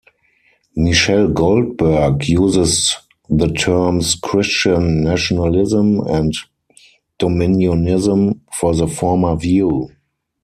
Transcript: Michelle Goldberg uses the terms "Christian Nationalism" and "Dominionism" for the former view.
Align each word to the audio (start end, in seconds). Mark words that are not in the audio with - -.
Michelle 0.75 1.27
Goldberg 1.31 2.27
uses 2.27 2.97
the 3.29 3.49
terms 3.49 4.15
"Christian 4.15 5.03
Nationalism" 5.03 5.99
and 6.07 6.33
"Dominionism" 7.19 8.39
for 8.51 8.73
the 8.73 8.87
former 8.87 9.35
view. 9.35 9.91